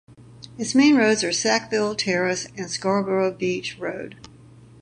[0.57, 4.15] Its main roads are Sackville Terrace and Scarborough Beach Road.